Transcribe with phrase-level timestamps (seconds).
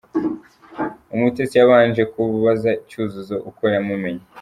[1.15, 4.23] Umutesi yabanje kubaza Cyuzuzo uko yamumenye.